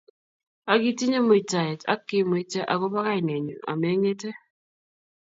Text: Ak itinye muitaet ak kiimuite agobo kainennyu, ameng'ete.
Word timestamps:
Ak 0.71 0.81
itinye 0.91 1.19
muitaet 1.27 1.81
ak 1.93 1.99
kiimuite 2.07 2.59
agobo 2.73 2.99
kainennyu, 3.05 3.57
ameng'ete. 3.71 4.29